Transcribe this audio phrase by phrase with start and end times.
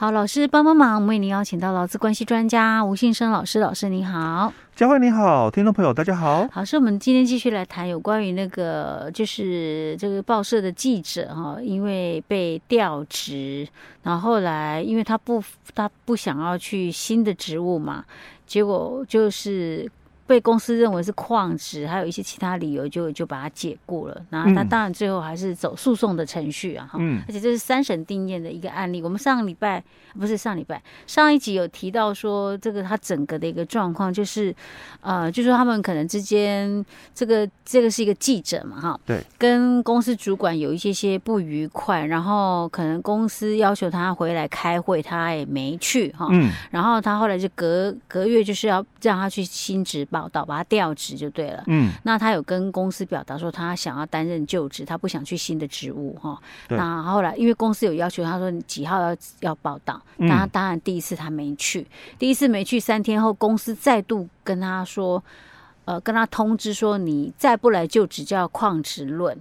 [0.00, 6.46] 好，老师帮帮忙，我们为您邀请到劳资关系专家吴信生老师，老师您好，佳慧你好，听众朋友大家好。
[6.52, 13.66] 好，是我们今天继续来谈有关于那个就是这个报社的记者哈，因为被调职，
[14.04, 15.42] 然后后来因为他不
[15.74, 18.04] 他不想要去新的职务嘛，
[18.46, 19.90] 结果就是。
[20.28, 24.22] 被公司认为是旷职，还有一些其他理由就，就就把他解雇了。
[24.28, 27.22] 然后他当然最后还是走诉讼的程序啊，哈、嗯。
[27.26, 29.00] 而且这是三审定谳的一个案例。
[29.00, 29.82] 我们上个礼拜
[30.18, 34.54] 不是上礼拜上一集有提到说，这个他整个的一个状况就是，
[35.00, 46.50] 呃，就说他们可能之间这个这个是一个记者嘛，哈，对，跟公司主管有一些些不愉快，然后可能公司要求他回来开会，他也没去，哈，嗯。
[46.70, 50.17] 然后他后来就隔隔月就是要让他去新职吧。
[50.18, 56.36] 报道把他调职就对了，嗯，那他有跟公司表达说他想要担任就职，他不想去新的职务哈。
[56.68, 61.86] 那后来因为公司有要求，他说你几号要要报道，那他当然第一次他没去，
[62.18, 65.22] 第一次没去，三天后公司再度跟他说，
[65.84, 69.38] 呃，跟他通知说你再不来就职就要旷职论。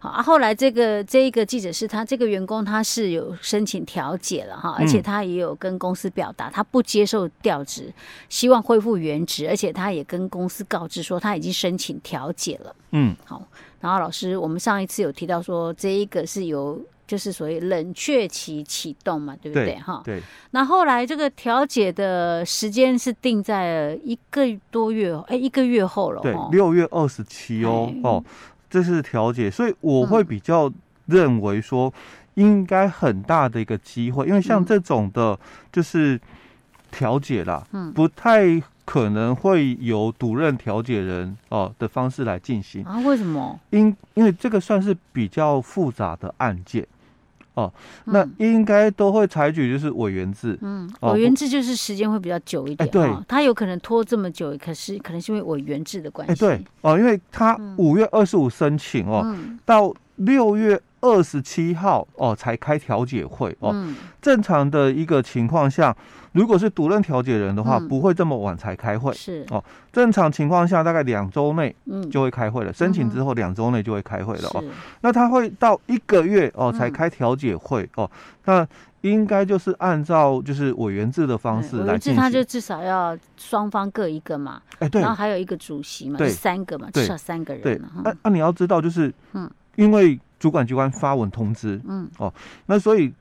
[0.00, 7.92] 啊，后来这个这一个记者是他这个员工，他是有申请调解了哈，而且他也有跟公司表达他不接受调职，
[8.28, 12.74] 希望恢复原职，而且他也跟公司告知说他已经申请调解了。
[12.90, 13.46] 嗯，好，
[13.80, 19.76] 然后老师，我们上一次有提到说这一个是由就是所谓冷却期启动嘛，对不对？
[19.76, 20.20] 哈，对。
[20.50, 28.24] 那后来这个调解的时间是定在一个多月，哎，一个月后了，对，六月二十七哦，哦。
[28.72, 30.72] 这是调解，所以我会比较
[31.04, 31.92] 认为说，
[32.34, 35.38] 应该很大的一个机会，因为像这种的，
[35.70, 36.18] 就是
[36.90, 42.98] 调解啦，嗯，不太可能会由独任调解人哦的方式来进行啊？
[43.00, 43.60] 为什么？
[43.68, 46.86] 因因为这个算是比较复杂的案件。
[47.54, 47.72] 哦，
[48.04, 63.74] 那应该都会采取就是委员制，嗯，委员制就是时间会比较久一点，对，他有可能拖这么久，可是可能是因为委员制的关系，哎，对，哦，因为他五月二十五申请哦，到六月二十七号哦才开调解会哦，
[64.20, 65.96] 正常的一个情况下。
[66.32, 69.12] 如果是独任调解人的话，不会这么晚才开会。
[69.12, 69.62] 是哦，
[69.92, 71.74] 正常情况下大概两周内
[72.10, 72.72] 就会开会了。
[72.72, 74.64] 申请之后两周内就会开会了哦。
[75.02, 78.10] 那他会到一个月哦才开调解会哦。
[78.46, 78.66] 那
[79.02, 82.22] 应该就是按照就是委员制的方式来进行。
[82.22, 84.62] 他就至少要双方各一个嘛。
[84.78, 85.02] 哎，对。
[85.02, 87.62] 然后还有一个主席嘛，对，三个嘛，至少三个人。
[87.62, 87.80] 对。
[88.02, 92.32] 那那你要知道，就是嗯，因为主管机关发文通知，嗯哦，
[92.66, 93.12] 那所以。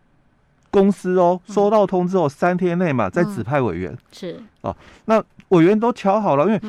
[0.72, 4.44] 公司哦，收到通知后三天内嘛，再指派委员、嗯、是。
[4.62, 4.76] 哦。
[5.06, 6.62] 那委员都瞧好了，因为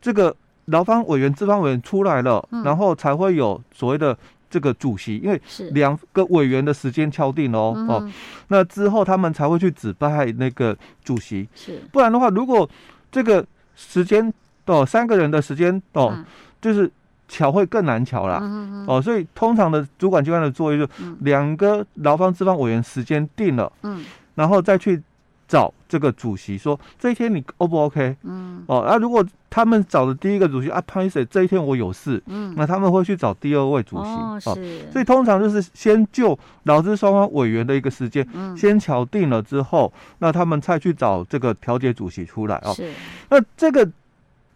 [0.00, 0.34] 这个
[0.64, 4.16] 劳方委员、资方委员出来了，嗯、然后才会有所谓的
[4.48, 5.40] 这个主席，因为
[5.72, 8.12] 两个委员的时间敲定哦、嗯、哦。
[8.48, 11.80] 那之后他们才会去指派那个主席，是。
[11.92, 12.68] 不然的话，如果
[13.12, 13.46] 这个
[13.76, 14.32] 时间
[14.64, 16.24] 哦三个人的时间哦，嗯、
[16.60, 16.90] 就是。
[17.30, 24.04] 乔会更难巧啦，嗯、哦，所以通常的主管机关的作业就两个劳方资方委员时间定了，嗯，
[24.34, 25.00] 然后再去
[25.46, 28.16] 找这个主席说这一天你 O 不 OK？
[28.24, 34.58] 嗯，哦，那、啊、如果他们找的第一个主席啊，潘医生这一天我有事，嗯，那他们会去找第二位主席，哦，
[34.92, 42.90] 所以通常就是先就劳资双方委员的一个时间，嗯，先敲定了之后，那他们再去找这个调解主席出来哦，是，
[43.28, 43.88] 那这个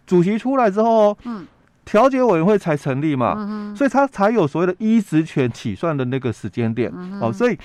[0.07, 1.47] 主席出来之后，嗯。
[1.84, 7.33] 调解委员会才成立嘛，嗯、所以他才有所谓的依职权起算的那个时间点、嗯、哦。
[7.33, 7.59] 所以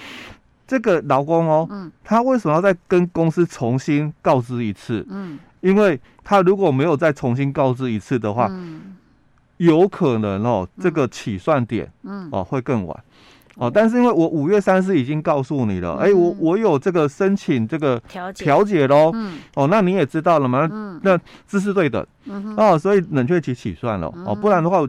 [0.67, 5.05] 这个劳工哦，嗯、他为什么要再跟公司重新告知一次？
[5.09, 8.97] 嗯，因为他如果没有再重新告知一次的话，嗯、
[9.57, 13.03] 有可能哦，这个起算点，嗯，哦会更晚。
[13.59, 18.45] 哦，但是因为我五月三十已经告诉你了，哎、嗯，我我有这个申请这个调解。
[18.45, 20.65] 调解喽，嗯，哦，那你也知道了吗？
[20.71, 24.87] 嗯，那这是对的，嗯哼，哦，所以冷却期起算了，哦，不然的话，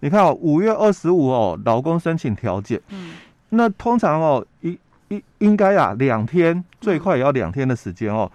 [0.00, 3.12] 你看哦，五月二十五哦，劳工申请调解，嗯，
[3.50, 4.76] 那通常哦，一
[5.10, 8.28] 一应该啊，两天最快也要两天的时间哦，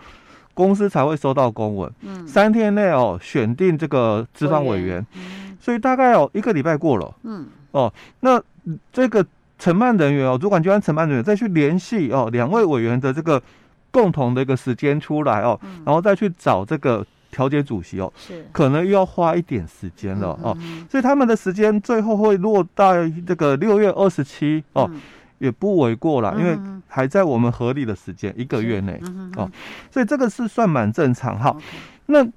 [0.54, 8.42] 公司才会收到公文，嗯，三天内哦选定这个资方委员，嗯，所以大概哦一个礼拜过了，嗯，哦，那
[8.94, 9.26] 这个。
[9.60, 13.42] 承办人员哦，主管机关承办人员再去联系哦，两位委员的这个
[13.92, 18.46] 共同的一个时间出来哦，嗯、然后再去找这个调解主席哦，是。
[18.52, 20.58] 可能又要花一点时间了哦，
[20.90, 25.00] 所以他们的时间最后会落在这个六月二十七哦，嗯、
[25.38, 26.58] 也不为过了，因为
[26.88, 29.50] 还在我们合理的时间一个月内、嗯、哦，
[29.92, 31.56] 所以这个是算蛮正常哈。
[31.56, 31.64] 嗯、
[32.08, 32.28] 那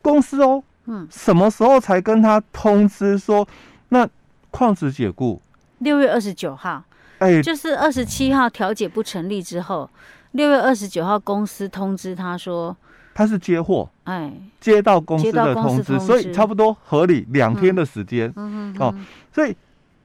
[0.00, 3.46] 公司哦，嗯，什么时候才跟他通知说
[3.88, 4.08] 那
[4.50, 5.40] 矿石解雇？
[5.82, 6.82] 六月二十九号，
[7.18, 9.88] 哎，就是二十七号调解不成立之后，
[10.32, 12.76] 六月二十九号公司通知他说
[13.14, 18.94] 他是接货，哎，接到公司的通知，所以差不多合理两天的时间，嗯哦，
[19.32, 19.54] 所以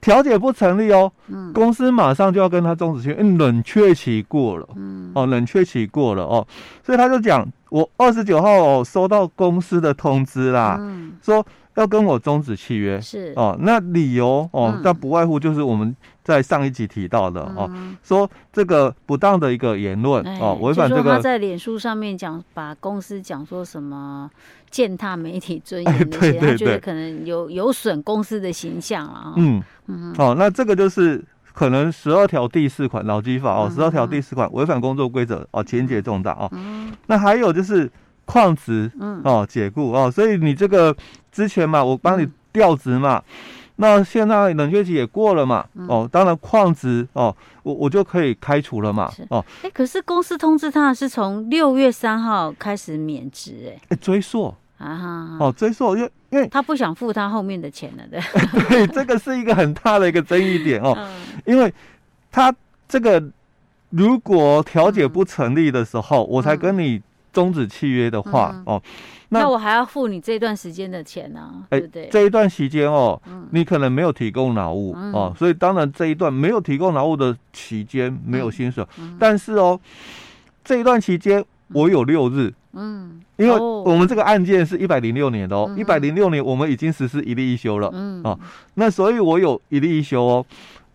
[0.01, 6.45] 调解不成立哦，嗯，公司马上就要跟他终止契约，冷却期过了，嗯，哦，冷却期过了哦，
[6.83, 11.45] 所以他就讲，我二十九号哦收到公司的通知啦，嗯，说。
[11.77, 12.99] 要跟我终止契约。
[12.99, 13.31] 是。
[13.35, 15.95] 哦，那理由哦，那、嗯、不外乎就是我们
[16.27, 17.71] 在上一集提到的、嗯、哦，
[18.03, 24.29] 说这个不当的一个言论、哎、哦，违反这个他在脸书上面讲，把公司讲说什么
[24.69, 29.33] 践踏媒体尊严那些，哎、对对对，他觉得可能有有损公司的形象啊。
[29.37, 29.63] 嗯。
[29.85, 36.49] 嗯，哦，那这个就是可能十二条第四款劳基法哦，十二条第四款违反工作规则哦，情节重大哦。
[36.51, 37.89] 嗯，那还有就是。
[38.27, 40.93] 旷职，嗯，哦，解雇哦，所以你这个
[41.31, 54.53] 之前嘛，我帮你调职嘛，嗯、那现在冷却期也过了嘛，嗯、哦，当然矿值哦，我我就可以开除了嘛，哦，哎，可是公司通知他是从六月三号开始免职，哎，哎，追溯。
[54.77, 58.21] 啊哈，哦，追溯，因为因为他不想付他后面的钱了，对，
[58.69, 61.07] 对，这个是一个很大的一个争议点哦，嗯、
[61.45, 61.73] 因为
[62.31, 62.53] 他
[62.87, 63.23] 这个
[63.89, 67.01] 如果调解不成立的时候，嗯、我才跟你。
[67.37, 68.81] 终止契约的话，嗯、哦，
[69.29, 71.69] 那，那我还要付你这段时间的钱呢、啊？
[71.69, 72.09] 哎、欸，对对？
[72.09, 78.83] 这一段时间哦，嗯、你可能没有提供劳务、嗯、哦，所以当然这一段没有提供劳务的期间没有薪水，
[79.19, 79.79] 但是哦，
[80.65, 88.39] 这一段期间我有六日，嗯，因为我们这个案件是一百零六年的哦，一百零六年我们已经实施一例一休了，嗯，哦，
[88.73, 90.43] 那所以我有一例一休哦，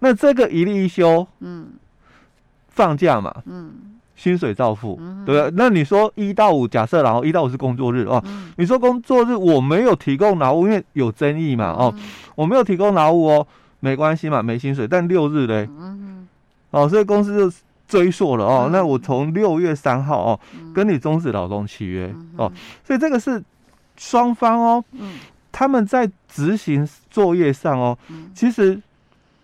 [0.00, 1.68] 那这个一例一休，嗯，
[2.70, 3.70] 放假嘛，嗯。
[4.14, 5.52] 薪水照付，嗯、对不对？
[5.56, 12.02] 那你说一到五，假设然后一到五是工作日哦，嗯、你说工作日我没有提供劳务，因为有争议嘛哦，嗯、
[12.34, 13.46] 我没有提供劳务哦，
[13.80, 14.86] 没关系嘛，没薪水。
[14.86, 15.68] 但六日嘞，
[16.70, 17.56] 哦，所以公司就
[17.88, 18.68] 追溯了哦。
[18.70, 20.40] 那我从六月三号哦，
[20.74, 22.52] 跟你终止劳动契约、哦，
[22.84, 23.42] 所以这个是
[23.96, 25.14] 双方哦，嗯、
[25.50, 28.80] 他们在执行作业上哦，嗯、其实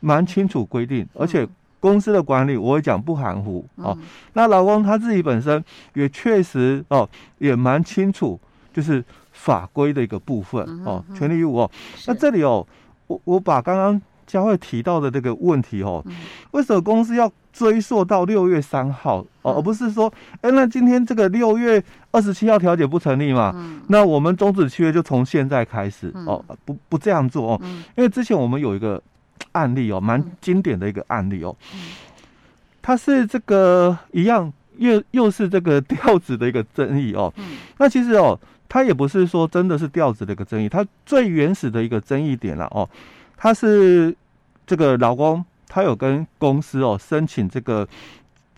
[0.00, 1.49] 蛮清楚规定，而且。
[1.81, 5.65] 公司的管理我会讲不含糊哦，嗯、那老公他自己本身
[5.95, 7.09] 也确实哦，
[7.39, 8.39] 也蛮清楚，
[8.73, 11.71] 就是法规的一个部分、嗯、哦，权利义务哦。
[12.07, 12.67] 那这里哦，
[13.07, 16.15] 我我把刚刚佳慧提到的这个问题哦，嗯、
[16.51, 19.19] 为什么公司要追溯到六月三号？
[19.43, 23.53] 哦，嗯、而不是说，哎，那今天这个六月二十七号调解不成立嘛？
[23.55, 29.01] 嗯、那我们终止契约就从现在开始、嗯、哦，不不这样做哦，嗯、因为之前我们有一个。
[29.59, 31.55] 案例哦，蛮经典的一个案例哦，
[32.81, 37.33] 它是这个一样，又又是这个调子的一个争议哦。
[37.79, 38.39] 那其实哦，
[38.69, 42.89] 它也不是说真的是调子的一个争议，它最原始的一个争议点了哦，
[43.37, 44.15] 它是
[44.67, 47.87] 这个老公他有跟公司哦申请这个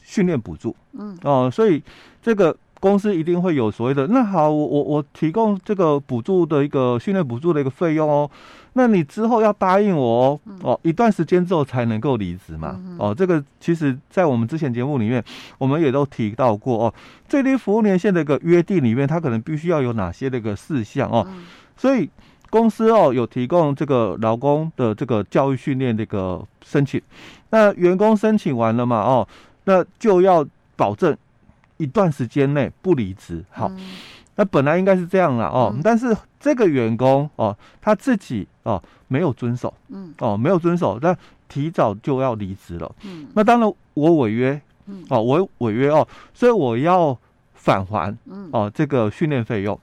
[0.02, 1.16] 训练补助，嗯。
[1.22, 1.82] 哦，所以
[2.22, 2.56] 这个。
[2.80, 8.28] 公司一定会有所谓的，那好，我我我提供这个补助的一个训练补助的一个费用哦，
[8.72, 15.22] 那你之后要答应我哦，哦，一段时间之后才能够离职嘛，哦，这个其实在我们之前节目里面，
[15.58, 16.94] 我们也都提到过哦，
[17.28, 21.26] 最低服务年限的一个约定里面，它可能必须要有哪些的一个事项哦，
[21.76, 22.08] 所以
[22.48, 26.98] 公司哦有提供这个劳工的这个教育训练的一个申请，
[27.50, 29.28] 那员工申请完了嘛，哦，
[29.64, 30.46] 那就要
[30.76, 31.14] 保证。
[31.80, 33.78] 一段时间内不离职，好，嗯、
[34.36, 41.16] 那本来应该是这样了哦，嗯、但是这个员工哦，他自己哦没有遵守，嗯，哦没有遵守，但
[41.48, 47.16] 提早就要离职了，嗯，那当然我违约，嗯，哦我违约哦，所以我要
[47.54, 49.80] 返还，嗯，哦这个训练费用，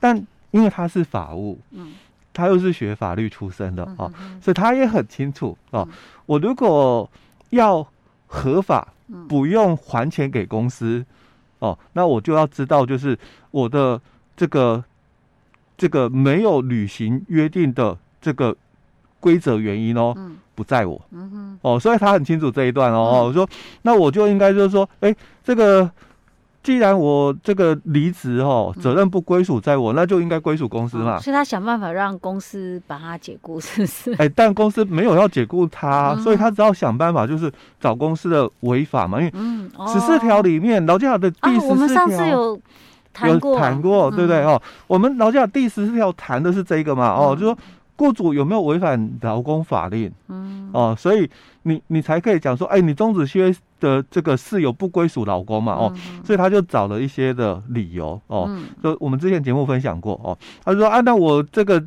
[0.00, 1.94] 但因为他是法务，嗯，
[2.34, 5.94] 他又是学法律出身的哦，所以他也很清楚哦，嗯、
[6.26, 7.08] 我如果
[7.50, 7.86] 要
[8.26, 8.88] 合法，
[9.28, 11.06] 不用还钱给公司。
[11.58, 13.18] 哦，那我就要知道，就是
[13.50, 14.00] 我的
[14.36, 14.82] 这个
[15.76, 18.56] 这个没有履行约定的这个
[19.20, 23.48] 规则原因哦，嗯、不在我，嗯哼，哦，所以他很清楚这一段哦，嗯、我说
[23.82, 25.90] 那我就应该就是说，哎，这个。
[26.62, 31.16] 既然我这个离职哦，责任不归属在我，嗯、那就应该归属公司嘛。
[31.16, 34.12] 哦、所以他想办法让公司把他解雇，是不是？
[34.14, 37.50] 哎，但公司没有要解雇他，嗯、所以他只要想办法，就是
[37.80, 39.20] 找公司的违法嘛。
[39.20, 39.32] 因为
[39.92, 42.60] 十四条里面劳基法的第十四条，我们上次有
[43.12, 44.42] 谈过，有谈过，对不对？
[44.44, 47.14] 哦，我们劳基法第十四条谈的是这个嘛。
[47.14, 47.56] 哦，就说。
[48.00, 50.08] 雇主有没有违反劳工法令？
[50.28, 51.28] 嗯，哦，所以
[51.64, 61.82] 你你才可以讲说，哎，你终止契约的这个是有不归属老公嘛，哦，嗯、所以他就找了一些的理由，哦，嗯、就我们之前节目分享过，哦，他说啊，那我这个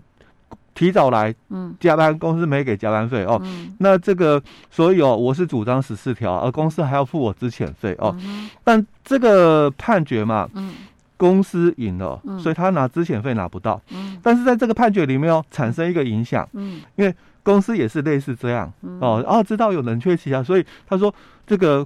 [0.73, 10.73] 提早来，嗯，加班公司没给加班费哦，嗯、那这个所以哦，我是主张十四条，而公司还要付我资遣费哦，嗯、但这个判决嘛，嗯，
[11.17, 21.13] 公司赢了，嗯、所以他拿资遣费拿不到，嗯，但是在这个判决里面哦，产生一个影响，嗯，因为公司也是类似这样，哦、哦，知道有冷却期啊，所以他说
[21.45, 21.85] 这个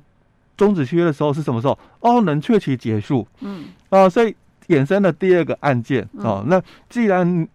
[0.58, 1.78] 终止契约的时候是什么时候？
[2.00, 4.36] 哦，冷却期结束，嗯，啊，所以
[4.68, 7.48] 衍生了第二个案件哦，那既然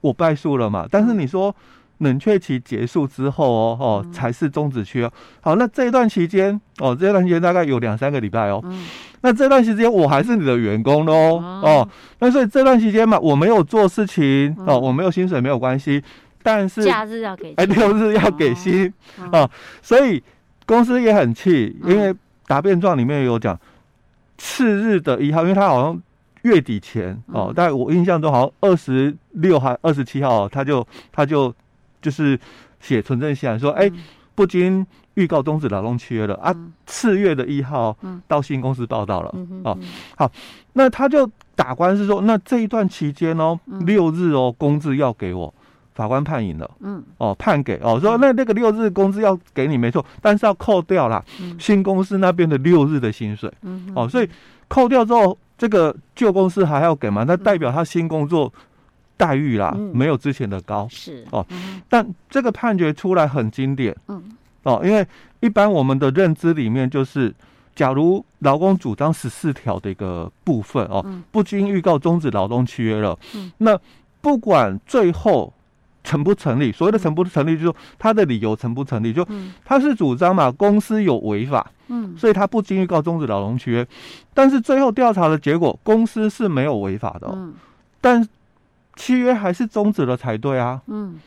[0.00, 0.86] 我败诉了嘛？
[0.90, 1.54] 但是你说
[1.98, 5.10] 冷却期结束之后哦哦才是终止契约。
[5.40, 8.60] 好，那这一段期间哦，这段期间大概有两三个礼拜哦。
[8.64, 8.86] 嗯。
[9.22, 11.86] 那这段时间我还是你的员工喽哦。
[12.20, 16.02] 那所以这段期间嘛，我没有做事情哦，我没有薪水没有关系。
[16.42, 18.92] 但是假日要给哎，六日要给薪
[19.30, 19.48] 啊。
[19.82, 20.22] 所以
[20.66, 22.14] 公司也很气，因为
[22.46, 23.58] 答辩状里面有讲
[24.38, 26.02] 次日的一号，因为他好像。
[26.42, 30.82] 月底前哦，但我印象中好像二十六还二十七号，他就
[31.12, 31.54] 他就
[32.00, 32.40] 就是
[32.80, 33.92] 写存证信函说，哎、欸，
[34.34, 36.50] 不经预告终止劳动契约了啊。
[36.86, 37.94] 次月的一号
[38.26, 39.78] 到新公司报道了哦。
[40.16, 40.32] 好，
[40.72, 45.52] 那他就打官司说，那这一段期间哦，六日哦，工资要给我，
[46.00, 46.70] 法官判赢了。
[46.80, 51.22] 嗯，哦，判给哦，说那那个六日工资要给你没错，但是要扣掉了
[51.58, 53.52] 新公司那边的六日的薪水。
[53.62, 54.28] 嗯，哦，所以
[54.68, 55.36] 扣掉之后。
[55.60, 57.22] 这个旧公司还要给吗？
[57.28, 58.50] 那代表他新工作
[59.18, 60.88] 待遇啦，嗯、没有之前的高。
[60.90, 63.94] 是哦，嗯、但这个判决出来很经典。
[64.08, 64.22] 嗯，
[64.62, 65.06] 哦，因为
[65.40, 67.34] 一般我们的认知里面就是，
[67.74, 73.78] 假如劳工主张十四条的一个部分哦，嗯、不经预告终止劳动契约了，嗯、那
[74.22, 75.52] 不管最后。
[76.02, 76.72] 成不成立？
[76.72, 79.12] 所谓的成不成立，就是说他的理由成不成立？
[79.12, 79.26] 就
[79.64, 83.86] 他是主张嘛，公司有违法，嗯，所以他不经预告终止劳动契约。
[84.34, 87.54] 但是最后调查的结果，公司是没有违法的，嗯，
[88.00, 88.26] 但
[88.96, 91.18] 契约还是终止了才对啊，嗯，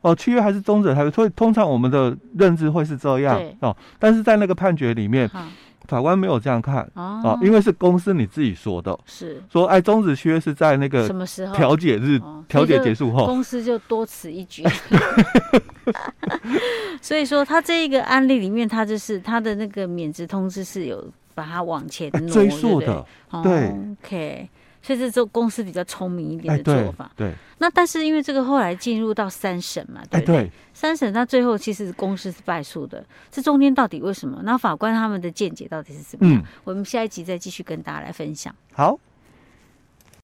[0.00, 5.30] 哦，契约还是终止了才对，所以通常我们的认知会是这样对哦，但是在那个判决里面。
[5.86, 9.42] 法官没有这样看啊，因为是公司你自己说的，是。
[9.50, 11.54] 说哎，终止契约是在那个什么时候？
[11.54, 14.62] 调解日调解结束后，公司就多此一举。
[17.00, 23.04] 所以说，他这一个案例里面，他就是他的那个免职通知是有把它往前追溯的，
[23.42, 24.48] 对，OK。
[24.86, 27.10] 所以这是公司比较聪明一点的做法。
[27.16, 30.48] 对，那但是因为这个后来进入到三审嘛，对不对？
[30.72, 34.40] 三审那最后其实公司是败诉的，这中间到底为什么？
[34.44, 36.40] 那法官他们的见解到底是什么样？
[36.62, 38.54] 我们下一集再继续跟大家来分享。
[38.72, 38.96] 好。